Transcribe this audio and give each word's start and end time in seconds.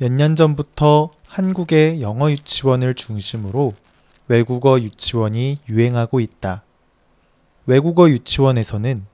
몇 0.00 0.12
년 0.12 0.36
전부터 0.36 1.10
한국의 1.26 2.02
영어 2.02 2.30
유치원을 2.30 2.94
중심으로 2.94 3.74
외국어 4.28 4.78
유치원이 4.78 5.58
유행하고 5.68 6.20
있다. 6.20 6.62
외국어 7.66 8.08
유치원에서는 8.08 9.04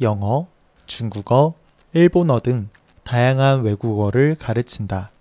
영어, 0.00 0.48
중국어, 0.86 1.54
일본어 1.92 2.40
등 2.40 2.70
다양한 3.04 3.62
외국어를 3.62 4.34
가르친다. 4.34 5.12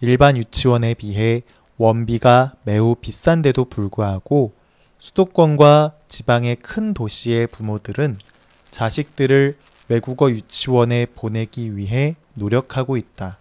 일반 0.00 0.36
유치원에 0.36 0.94
비해 0.94 1.42
원비가 1.76 2.54
매우 2.62 2.94
비싼데도 2.94 3.64
불구하고 3.64 4.52
수도권과 5.00 5.94
지방의 6.06 6.56
큰 6.56 6.94
도시의 6.94 7.48
부모들은 7.48 8.18
자식들을 8.70 9.58
외국어 9.88 10.30
유치원에 10.30 11.06
보내기 11.06 11.76
위해 11.76 12.14
노력하고 12.34 12.96
있다. 12.96 13.38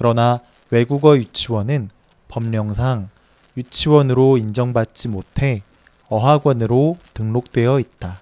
그러나 0.00 0.40
외국어 0.70 1.14
유치원은 1.18 1.90
법령상 2.28 3.10
유치원으로 3.58 4.38
인정받지 4.38 5.08
못해 5.08 5.60
어학원으로 6.08 6.96
등록되어 7.12 7.78
있다. 7.78 8.18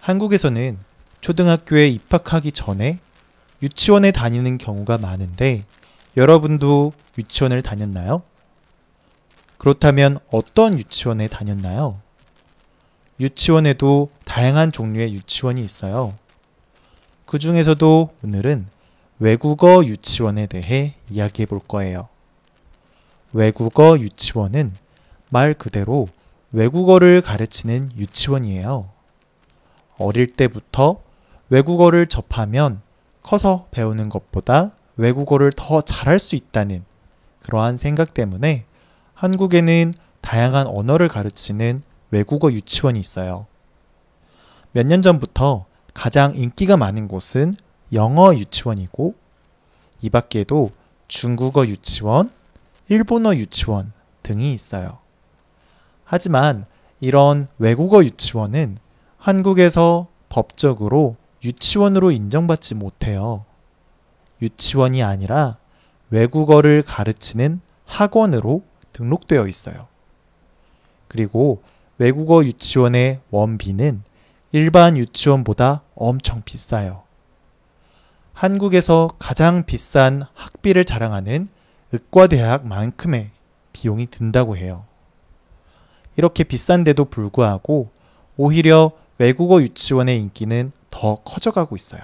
한국에서는 0.00 0.76
초등학교에 1.22 1.88
입학하기 1.88 2.52
전에 2.52 2.98
유치원에 3.62 4.10
다니는 4.10 4.58
경우가 4.58 4.98
많은데 4.98 5.64
여러분도 6.18 6.92
유치원을 7.16 7.62
다녔나요? 7.62 8.22
그렇다면 9.56 10.18
어떤 10.30 10.78
유치원에 10.78 11.28
다녔나요? 11.28 11.98
유치원에도 13.18 14.10
다양한 14.26 14.70
종류의 14.70 15.14
유치원이 15.14 15.64
있어요. 15.64 16.14
그 17.24 17.38
중에서도 17.38 18.10
오늘은 18.22 18.74
외국어 19.24 19.82
유치원에 19.82 20.46
대해 20.46 20.92
이야기해 21.08 21.46
볼 21.46 21.58
거예요. 21.58 22.08
외국어 23.32 23.98
유치원은 23.98 24.74
말 25.30 25.54
그대로 25.54 26.08
외국어를 26.52 27.22
가르치는 27.22 27.92
유치원이에요. 27.96 28.90
어릴 29.96 30.26
때부터 30.26 31.00
외국어를 31.48 32.06
접하면 32.06 32.82
커서 33.22 33.66
배우는 33.70 34.10
것보다 34.10 34.72
외국어를 34.98 35.52
더 35.56 35.80
잘할 35.80 36.18
수 36.18 36.36
있다는 36.36 36.84
그러한 37.40 37.78
생각 37.78 38.12
때문에 38.12 38.66
한국에는 39.14 39.94
다양한 40.20 40.66
언어를 40.66 41.08
가르치는 41.08 41.82
외국어 42.10 42.52
유치원이 42.52 43.00
있어요. 43.00 43.46
몇 44.72 44.84
년 44.84 45.00
전부터 45.00 45.64
가장 45.94 46.34
인기가 46.34 46.76
많은 46.76 47.08
곳은 47.08 47.54
영어 47.94 48.34
유치원이고 48.34 49.14
이 50.02 50.10
밖에도 50.10 50.70
중국어 51.08 51.66
유치원, 51.66 52.30
일본어 52.88 53.34
유치원 53.34 53.92
등이 54.22 54.52
있어요. 54.52 54.98
하지만 56.04 56.66
이런 57.00 57.48
외국어 57.58 58.04
유치원은 58.04 58.78
한국에서 59.18 60.08
법적으로 60.28 61.16
유치원으로 61.44 62.10
인정받지 62.10 62.74
못해요. 62.74 63.44
유치원이 64.42 65.02
아니라 65.02 65.56
외국어를 66.10 66.82
가르치는 66.82 67.60
학원으로 67.86 68.62
등록되어 68.92 69.46
있어요. 69.46 69.86
그리고 71.08 71.62
외국어 71.98 72.44
유치원의 72.44 73.20
원비는 73.30 74.02
일반 74.52 74.96
유치원보다 74.96 75.82
엄청 75.94 76.42
비싸요. 76.44 77.03
한국에서 78.34 79.10
가장 79.18 79.64
비싼 79.64 80.24
학비를 80.34 80.84
자랑하는 80.84 81.46
의과대학만큼의 81.92 83.30
비용이 83.72 84.06
든다고 84.06 84.56
해요. 84.56 84.84
이렇게 86.16 86.44
비싼데도 86.44 87.06
불구하고 87.06 87.90
오히려 88.36 88.92
외국어 89.18 89.62
유치원의 89.62 90.20
인기는 90.20 90.72
더 90.90 91.16
커져가고 91.24 91.76
있어요. 91.76 92.02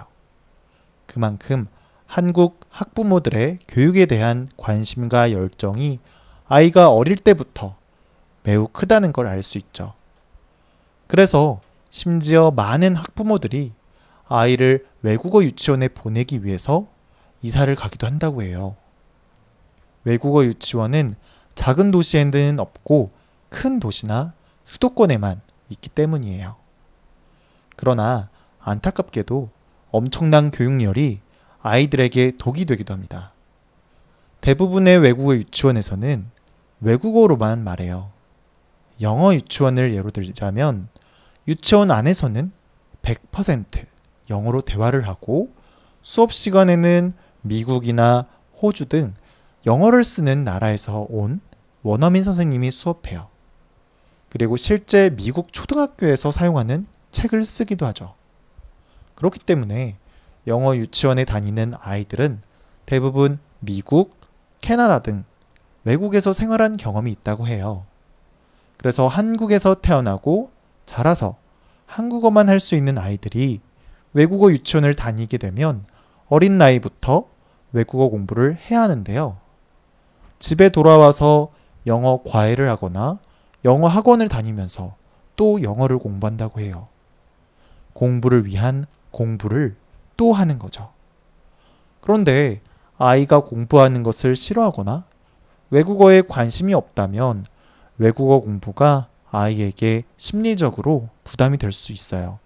그만큼 1.07 1.67
한국 2.07 2.61
학부모들의 2.71 3.59
교육에 3.69 4.07
대한 4.07 4.47
관심과 4.57 5.33
열정이 5.33 5.99
아이가 6.47 6.91
어릴 6.91 7.17
때부터 7.17 7.77
매우 8.45 8.69
크다는 8.69 9.13
걸 9.13 9.27
알 9.27 9.43
수 9.43 9.59
있죠. 9.59 9.95
그래서 11.09 11.61
심지어 11.91 12.53
많은 12.53 12.95
학부모들이 12.95 13.73
아이를 14.29 14.87
외국어 15.03 15.43
유치원에 15.43 15.89
보내기 15.89 16.45
위해서 16.45 16.87
이사를 17.43 17.75
가기도 17.75 18.07
한다고 18.07 18.43
해요. 18.43 18.77
외국어 20.05 20.45
유치원은 20.45 21.15
작은 21.55 21.91
도시에는 21.91 22.59
없고 22.59 23.11
큰 23.49 23.81
도시나 23.81 24.35
수도권에만 24.65 25.41
있기 25.71 25.89
때문이에요. 25.91 26.57
그러나 27.77 28.29
안타깝게도 28.61 29.51
엄청난 29.91 30.51
교육열이 30.51 31.21
아이들에게 31.63 32.33
독이 32.39 32.65
되기도 32.65 32.95
합니다. 32.95 33.33
대부분의 34.41 34.99
외국어 34.99 35.35
유치원에서는 35.35 36.31
외국어로만 36.81 37.63
말해요. 37.63 38.11
영어 39.01 39.35
유치원을 39.35 39.95
예로 39.95 40.11
들자면 40.11 40.89
유치원 41.49 41.91
안에서는 41.91 42.53
100% 43.03 43.90
영어로 44.31 44.63
대화를 44.63 45.07
하고 45.07 45.51
수업 46.03 46.33
시간에는 46.33 47.13
미국이나 47.43 48.27
호주 48.63 48.87
등 48.87 49.13
영어를 49.67 50.05
쓰는 50.05 50.45
나라에서 50.45 51.07
온 51.11 51.41
원어민 51.83 52.25
선생님이 52.25 52.71
수업해요. 52.71 53.29
그리고 54.31 54.57
실제 54.57 55.11
미국 55.11 55.53
초등학교에서 55.53 56.31
사용하는 56.31 56.87
책을 57.11 57.45
쓰기도 57.45 57.85
하죠. 57.87 58.15
그렇기 59.17 59.41
때문에 59.41 59.97
영어 60.47 60.75
유치원에 60.77 61.25
다니는 61.25 61.75
아이들은 61.79 62.41
대부분 62.87 63.39
미국, 63.59 64.17
캐나다 64.61 65.01
등 65.01 65.25
외국에서 65.85 66.33
생활한 66.33 66.77
경험이 66.77 67.11
있다고 67.13 67.47
해요. 67.47 67.85
그래서 68.79 69.07
한국에서 69.07 69.75
태어나고 69.75 70.51
자라서 70.87 71.37
한국어만 71.87 72.49
할 72.49 72.61
수 72.61 72.77
있는 72.77 72.99
아이들이 72.99 73.61
외국어 74.13 74.51
유치원을 74.51 74.95
다니게 74.95 75.39
되면 75.39 75.85
어린 76.29 76.59
나이부터 76.59 77.27
외국어 77.73 78.09
공부를 78.09 78.57
해야 78.57 78.83
하는데요. 78.83 79.37
집에 80.39 80.69
돌아와서 80.69 81.51
영어 81.87 82.23
과외를 82.25 82.69
하거나 82.69 83.19
영어 83.65 83.87
학원을 83.87 84.29
다니면서 84.29 84.95
또 85.37 85.63
영어를 85.63 85.99
공부한다고 85.99 86.61
해요. 86.61 86.89
공부를 87.93 88.47
위한 88.47 88.87
공부를 89.11 89.77
또 90.17 90.33
하는 90.33 90.59
거죠. 90.59 90.91
그런데 92.01 92.61
아이가 92.99 93.41
공부하는 93.41 94.03
것을 94.03 94.37
싫어하거나 94.37 95.05
외국어에 95.71 96.23
관심이 96.23 96.75
없다면 96.75 97.47
외국어 97.99 98.41
공부가 98.41 99.09
아이에게 99.31 100.05
심리적으로 100.17 101.09
부담이 101.25 101.59
될 101.59 101.71
수 101.73 101.93
있어요. 101.93 102.39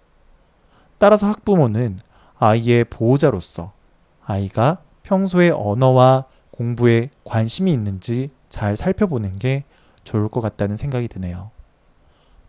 따라서 0.97 1.27
학부모는 1.27 1.99
아이의 2.37 2.85
보호자로서 2.85 3.73
아이가 4.23 4.81
평소에 5.03 5.49
언어와 5.49 6.25
공부에 6.51 7.09
관심이 7.23 7.71
있는지 7.71 8.29
잘 8.49 8.75
살펴보는 8.75 9.37
게 9.37 9.63
좋을 10.03 10.29
것 10.29 10.41
같다는 10.41 10.75
생각이 10.75 11.07
드네요. 11.07 11.51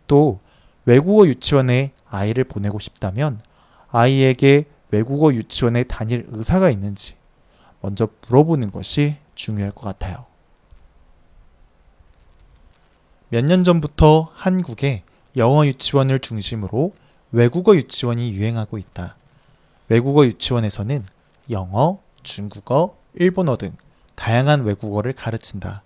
또 0.07 0.39
외국어 0.85 1.27
유치원에 1.27 1.91
아이를 2.07 2.45
보내고 2.45 2.79
싶다면 2.79 3.41
아이에게 3.89 4.65
외국어 4.91 5.33
유치원에 5.33 5.83
다닐 5.83 6.25
의사가 6.31 6.69
있는지 6.69 7.15
먼저 7.81 8.07
물어보는 8.27 8.71
것이 8.71 9.17
중요할 9.35 9.71
것 9.71 9.81
같아요. 9.81 10.25
몇 13.29 13.43
년 13.43 13.65
전부터 13.65 14.31
한국에 14.33 15.03
영어 15.35 15.65
유치원을 15.65 16.19
중심으로 16.19 16.93
외국어 17.31 17.75
유치원이 17.75 18.31
유행하고 18.31 18.77
있다. 18.77 19.15
외국어 19.89 20.25
유치원에서는 20.25 21.05
영어, 21.49 21.99
중국어, 22.23 22.97
일본어 23.13 23.57
등 23.57 23.75
다양한 24.15 24.63
외국어를 24.63 25.13
가르친다. 25.13 25.83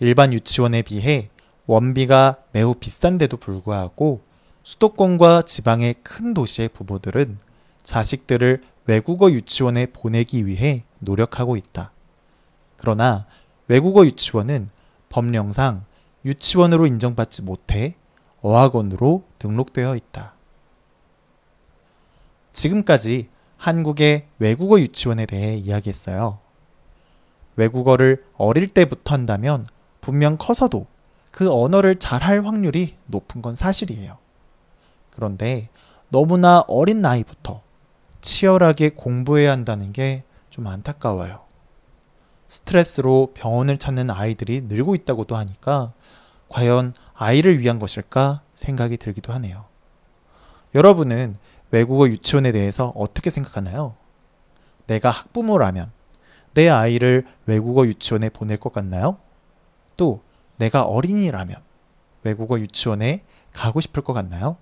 일반 0.00 0.32
유치원에 0.32 0.82
비해 0.82 1.30
원비가 1.66 2.38
매우 2.52 2.74
비싼데도 2.74 3.36
불구하고 3.36 4.22
수도권과 4.62 5.42
지방의 5.42 5.96
큰 6.02 6.34
도시의 6.34 6.68
부모들은 6.70 7.38
자식들을 7.82 8.62
외국어 8.86 9.30
유치원에 9.30 9.86
보내기 9.86 10.46
위해 10.46 10.84
노력하고 10.98 11.56
있다. 11.56 11.92
그러나 12.76 13.26
외국어 13.66 14.04
유치원은 14.04 14.70
법령상 15.08 15.84
유치원으로 16.24 16.86
인정받지 16.86 17.42
못해 17.42 17.94
어학원으로 18.40 19.24
등록되어 19.38 19.96
있다. 19.96 20.37
지금까지 22.52 23.28
한국의 23.56 24.26
외국어 24.38 24.78
유치원에 24.80 25.26
대해 25.26 25.56
이야기했어요. 25.56 26.38
외국어를 27.56 28.24
어릴 28.36 28.68
때부터 28.68 29.14
한다면 29.14 29.66
분명 30.00 30.36
커서도 30.38 30.86
그 31.32 31.52
언어를 31.52 31.98
잘할 31.98 32.46
확률이 32.46 32.96
높은 33.06 33.42
건 33.42 33.54
사실이에요. 33.54 34.18
그런데 35.10 35.68
너무나 36.08 36.64
어린 36.68 37.02
나이부터 37.02 37.62
치열하게 38.20 38.90
공부해야 38.90 39.50
한다는 39.50 39.92
게 39.92 40.24
좀 40.58 40.66
안타까워요. 40.66 41.42
스트레스로 42.48 43.30
병원을 43.32 43.78
찾는 43.78 44.10
아이들이 44.10 44.62
늘고 44.62 44.96
있다고도 44.96 45.36
하니까 45.36 45.92
과연 46.48 46.94
아이를 47.14 47.60
위한 47.60 47.78
것일까 47.78 48.42
생각이 48.56 48.96
들기도 48.96 49.32
하네요. 49.34 49.66
여러분은 50.74 51.36
외국어 51.70 52.08
유치원에 52.08 52.52
대해서 52.52 52.92
어떻게 52.96 53.30
생각하나요? 53.30 53.94
내가 54.86 55.10
학부모라면 55.10 55.90
내 56.54 56.68
아이를 56.68 57.26
외국어 57.46 57.86
유치원에 57.86 58.30
보낼 58.30 58.58
것 58.58 58.72
같나요? 58.72 59.18
또 59.96 60.22
내가 60.56 60.82
어린이라면 60.82 61.56
외국어 62.24 62.58
유치원에 62.58 63.22
가고 63.52 63.80
싶을 63.80 64.02
것 64.02 64.12
같나요? 64.12 64.56